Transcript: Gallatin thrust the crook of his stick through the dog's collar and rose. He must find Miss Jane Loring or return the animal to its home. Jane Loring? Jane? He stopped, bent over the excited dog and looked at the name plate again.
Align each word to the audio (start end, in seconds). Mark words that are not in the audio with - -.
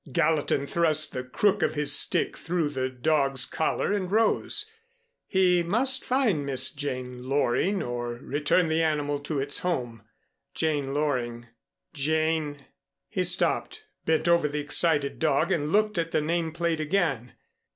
Gallatin 0.11 0.65
thrust 0.65 1.11
the 1.13 1.23
crook 1.23 1.61
of 1.61 1.75
his 1.75 1.93
stick 1.93 2.35
through 2.35 2.69
the 2.69 2.89
dog's 2.89 3.45
collar 3.45 3.93
and 3.93 4.09
rose. 4.11 4.67
He 5.27 5.61
must 5.61 6.03
find 6.03 6.43
Miss 6.43 6.71
Jane 6.71 7.29
Loring 7.29 7.83
or 7.83 8.15
return 8.15 8.67
the 8.67 8.81
animal 8.81 9.19
to 9.19 9.39
its 9.39 9.59
home. 9.59 10.01
Jane 10.55 10.91
Loring? 10.95 11.49
Jane? 11.93 12.65
He 13.09 13.23
stopped, 13.23 13.83
bent 14.03 14.27
over 14.27 14.47
the 14.47 14.57
excited 14.59 15.19
dog 15.19 15.51
and 15.51 15.71
looked 15.71 15.99
at 15.99 16.11
the 16.11 16.21
name 16.21 16.51
plate 16.51 16.79
again. 16.79 17.33